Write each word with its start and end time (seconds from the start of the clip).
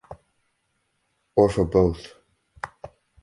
Or 1.35 1.47
for 1.47 1.63
both. 1.63 2.15